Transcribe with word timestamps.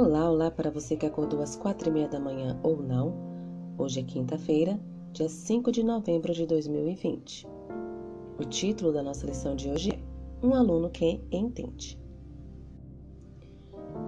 Olá, 0.00 0.30
olá 0.30 0.48
para 0.48 0.70
você 0.70 0.96
que 0.96 1.04
acordou 1.04 1.42
às 1.42 1.56
quatro 1.56 1.88
e 1.88 1.92
meia 1.92 2.06
da 2.06 2.20
manhã 2.20 2.56
ou 2.62 2.80
não. 2.80 3.16
Hoje 3.76 3.98
é 3.98 4.02
quinta-feira, 4.04 4.78
dia 5.12 5.28
5 5.28 5.72
de 5.72 5.82
novembro 5.82 6.32
de 6.32 6.46
2020. 6.46 7.48
O 8.38 8.44
título 8.44 8.92
da 8.92 9.02
nossa 9.02 9.26
lição 9.26 9.56
de 9.56 9.68
hoje 9.68 9.90
é 9.90 10.46
Um 10.46 10.54
aluno 10.54 10.88
que 10.88 11.20
entende. 11.32 12.00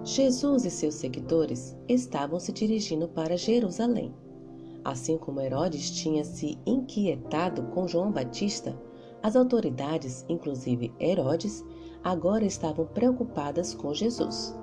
Jesus 0.05 0.63
e 0.63 0.71
seus 0.71 0.95
seguidores 0.95 1.77
estavam 1.89 2.39
se 2.39 2.53
dirigindo 2.53 3.09
para 3.09 3.35
Jerusalém. 3.35 4.15
Assim 4.85 5.17
como 5.17 5.41
Herodes 5.41 5.91
tinha 5.91 6.23
se 6.23 6.57
inquietado 6.65 7.63
com 7.63 7.85
João 7.85 8.13
Batista, 8.13 8.81
as 9.21 9.35
autoridades, 9.35 10.25
inclusive 10.29 10.93
Herodes, 11.01 11.65
agora 12.01 12.45
estavam 12.45 12.85
preocupadas 12.85 13.73
com 13.73 13.93
Jesus. 13.93 14.55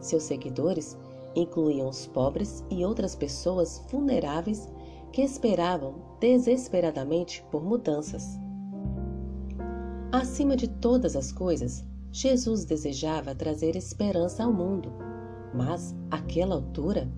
Seus 0.00 0.24
seguidores 0.24 0.96
incluíam 1.34 1.88
os 1.88 2.06
pobres 2.06 2.64
e 2.70 2.84
outras 2.84 3.14
pessoas 3.14 3.84
vulneráveis 3.90 4.68
que 5.12 5.22
esperavam 5.22 5.94
desesperadamente 6.18 7.44
por 7.50 7.62
mudanças. 7.62 8.38
Acima 10.12 10.56
de 10.56 10.68
todas 10.68 11.14
as 11.14 11.30
coisas, 11.30 11.84
Jesus 12.12 12.64
desejava 12.64 13.34
trazer 13.34 13.76
esperança 13.76 14.42
ao 14.42 14.52
mundo, 14.52 14.92
mas, 15.54 15.94
àquela 16.10 16.56
altura, 16.56 17.08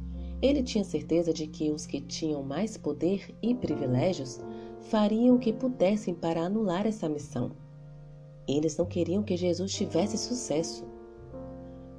ele 0.42 0.62
tinha 0.62 0.84
certeza 0.84 1.33
de 1.33 1.46
que 1.46 1.70
os 1.70 1.86
que 1.86 2.00
tinham 2.00 2.42
mais 2.42 2.77
poder 2.77 3.34
e 3.41 3.55
privilégios 3.55 4.41
fariam 4.80 5.36
o 5.36 5.38
que 5.38 5.52
pudessem 5.52 6.14
para 6.14 6.42
anular 6.42 6.86
essa 6.86 7.08
missão. 7.08 7.52
Eles 8.46 8.77
não 8.77 8.84
queriam 8.84 9.22
que 9.22 9.36
Jesus 9.36 9.72
tivesse 9.72 10.19
sucesso. 10.19 10.84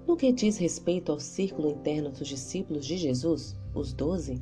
No 0.06 0.18
que 0.18 0.32
diz 0.34 0.58
respeito 0.58 1.12
ao 1.12 1.20
círculo 1.20 1.70
interno 1.70 2.10
dos 2.10 2.28
discípulos 2.28 2.86
de 2.86 2.98
Jesus, 2.98 3.56
os 3.74 3.94
doze, 3.94 4.42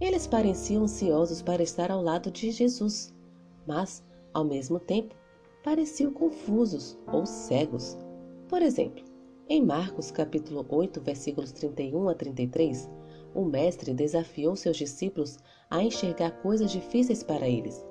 eles 0.00 0.26
pareciam 0.26 0.82
ansiosos 0.82 1.40
para 1.40 1.62
estar 1.62 1.90
ao 1.90 2.02
lado 2.02 2.30
de 2.30 2.50
Jesus, 2.50 3.14
mas, 3.66 4.04
ao 4.32 4.44
mesmo 4.44 4.78
tempo, 4.78 5.14
pareciam 5.62 6.12
confusos 6.12 6.98
ou 7.10 7.24
cegos. 7.24 7.96
Por 8.48 8.60
exemplo, 8.60 9.02
em 9.48 9.64
Marcos 9.64 10.10
capítulo 10.10 10.64
8, 10.68 11.00
versículos 11.00 11.52
31 11.52 12.08
a 12.08 12.14
33, 12.14 12.90
o 13.34 13.44
mestre 13.44 13.94
desafiou 13.94 14.54
seus 14.54 14.76
discípulos 14.76 15.38
a 15.70 15.82
enxergar 15.82 16.42
coisas 16.42 16.70
difíceis 16.70 17.22
para 17.22 17.48
eles. 17.48 17.84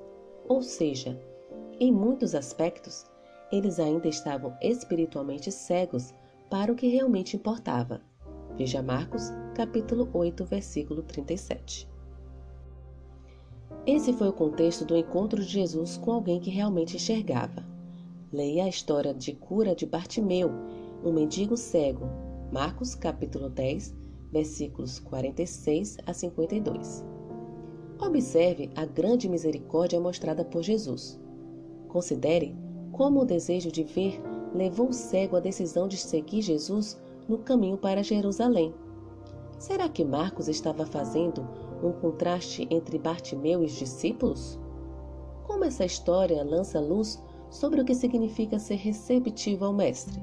Ou 0.48 0.62
seja, 0.62 1.20
em 1.80 1.92
muitos 1.92 2.34
aspectos, 2.34 3.04
eles 3.50 3.80
ainda 3.80 4.08
estavam 4.08 4.56
espiritualmente 4.62 5.50
cegos 5.50 6.14
para 6.50 6.72
o 6.72 6.76
que 6.76 6.88
realmente 6.88 7.36
importava. 7.36 8.02
Veja 8.56 8.82
Marcos, 8.82 9.30
capítulo 9.54 10.08
8, 10.12 10.44
versículo 10.44 11.02
37. 11.02 11.88
Esse 13.86 14.12
foi 14.12 14.28
o 14.28 14.32
contexto 14.32 14.84
do 14.84 14.96
encontro 14.96 15.42
de 15.42 15.48
Jesus 15.48 15.96
com 15.96 16.12
alguém 16.12 16.40
que 16.40 16.50
realmente 16.50 16.96
enxergava. 16.96 17.64
Leia 18.32 18.64
a 18.64 18.68
história 18.68 19.12
de 19.12 19.32
cura 19.32 19.74
de 19.74 19.86
Bartimeu, 19.86 20.50
um 21.04 21.12
mendigo 21.12 21.56
cego, 21.56 22.06
Marcos 22.50 22.94
capítulo 22.94 23.50
10, 23.50 23.94
versículos 24.32 24.98
46 24.98 25.98
a 26.06 26.12
52. 26.12 27.04
Observe 28.00 28.70
a 28.74 28.84
grande 28.84 29.28
misericórdia 29.28 30.00
mostrada 30.00 30.44
por 30.44 30.62
Jesus. 30.62 31.20
Considere 31.88 32.56
como 32.90 33.20
o 33.20 33.24
desejo 33.24 33.70
de 33.70 33.84
ver 33.84 34.20
levou 34.54 34.88
o 34.88 34.92
cego 34.92 35.36
à 35.36 35.40
decisão 35.40 35.88
de 35.88 35.96
seguir 35.96 36.42
Jesus 36.42 36.98
no 37.28 37.38
caminho 37.38 37.76
para 37.76 38.02
Jerusalém. 38.02 38.72
Será 39.58 39.88
que 39.88 40.04
Marcos 40.04 40.48
estava 40.48 40.86
fazendo 40.86 41.46
um 41.82 41.92
contraste 41.92 42.66
entre 42.70 42.98
Bartimeu 42.98 43.62
e 43.62 43.66
os 43.66 43.72
discípulos? 43.72 44.58
Como 45.44 45.64
essa 45.64 45.84
história 45.84 46.42
lança 46.44 46.80
luz 46.80 47.20
sobre 47.50 47.80
o 47.80 47.84
que 47.84 47.94
significa 47.94 48.58
ser 48.58 48.76
receptivo 48.76 49.64
ao 49.64 49.72
Mestre? 49.72 50.20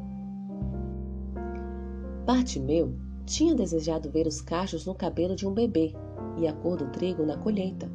Bartimeu 2.25 2.93
tinha 3.25 3.55
desejado 3.55 4.09
ver 4.09 4.27
os 4.27 4.41
cachos 4.41 4.85
no 4.85 4.95
cabelo 4.95 5.35
de 5.35 5.47
um 5.47 5.53
bebê 5.53 5.93
e 6.37 6.47
a 6.47 6.53
cor 6.53 6.77
do 6.77 6.87
trigo 6.91 7.25
na 7.25 7.37
colheita, 7.37 7.89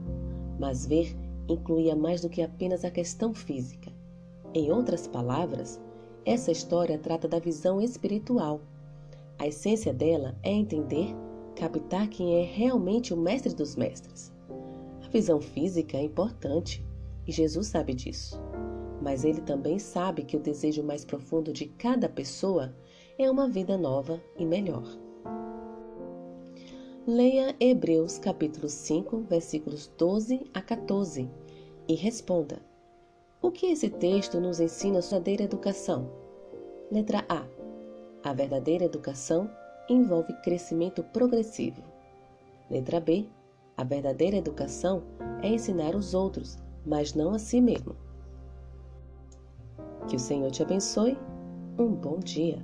mas 0.58 0.86
ver 0.86 1.16
incluía 1.48 1.94
mais 1.94 2.22
do 2.22 2.28
que 2.28 2.42
apenas 2.42 2.84
a 2.84 2.90
questão 2.90 3.32
física. 3.32 3.92
Em 4.54 4.70
outras 4.70 5.06
palavras, 5.06 5.80
essa 6.26 6.50
história 6.50 6.98
trata 6.98 7.28
da 7.28 7.38
visão 7.38 7.80
espiritual. 7.80 8.60
A 9.38 9.46
essência 9.46 9.94
dela 9.94 10.36
é 10.42 10.50
entender, 10.50 11.14
captar 11.54 12.08
quem 12.08 12.40
é 12.40 12.42
realmente 12.42 13.14
o 13.14 13.16
mestre 13.16 13.54
dos 13.54 13.76
mestres. 13.76 14.32
A 15.04 15.08
visão 15.08 15.40
física 15.40 15.96
é 15.96 16.02
importante 16.02 16.84
e 17.28 17.30
Jesus 17.30 17.68
sabe 17.68 17.94
disso. 17.94 18.40
Mas 19.00 19.24
ele 19.24 19.40
também 19.40 19.78
sabe 19.78 20.24
que 20.24 20.36
o 20.36 20.40
desejo 20.40 20.82
mais 20.82 21.04
profundo 21.04 21.52
de 21.52 21.66
cada 21.66 22.08
pessoa 22.08 22.74
é 23.16 23.30
uma 23.30 23.48
vida 23.48 23.78
nova 23.78 24.20
e 24.36 24.44
melhor. 24.44 24.84
Leia 27.06 27.54
Hebreus 27.60 28.18
capítulo 28.18 28.68
5, 28.68 29.20
versículos 29.28 29.92
12 29.96 30.44
a 30.52 30.60
14 30.60 31.30
e 31.86 31.94
responda: 31.94 32.60
o 33.46 33.50
que 33.52 33.66
esse 33.66 33.88
texto 33.88 34.40
nos 34.40 34.58
ensina 34.58 35.00
sobre 35.00 35.16
a 35.16 35.18
verdadeira 35.18 35.44
educação? 35.44 36.10
Letra 36.90 37.24
A. 37.28 37.44
A 38.24 38.32
verdadeira 38.32 38.84
educação 38.84 39.48
envolve 39.88 40.32
crescimento 40.42 41.00
progressivo. 41.04 41.80
Letra 42.68 42.98
B. 42.98 43.24
A 43.76 43.84
verdadeira 43.84 44.36
educação 44.36 45.04
é 45.42 45.48
ensinar 45.48 45.94
os 45.94 46.12
outros, 46.12 46.58
mas 46.84 47.14
não 47.14 47.34
a 47.34 47.38
si 47.38 47.60
mesmo. 47.60 47.94
Que 50.08 50.16
o 50.16 50.20
Senhor 50.20 50.50
te 50.50 50.64
abençoe. 50.64 51.16
Um 51.78 51.94
bom 51.94 52.18
dia. 52.18 52.58